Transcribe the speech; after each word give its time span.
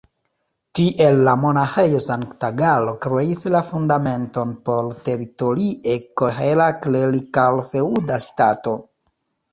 Tiel 0.77 1.19
la 1.27 1.33
Monaĥejo 1.41 1.99
Sankt-Galo 2.05 2.95
kreis 3.03 3.45
la 3.57 3.61
fundamenton 3.67 4.55
por 4.71 4.89
teritorie 5.11 5.99
kohera 6.23 6.71
klerikal-feŭda 6.87 8.23
ŝtato. 8.29 8.79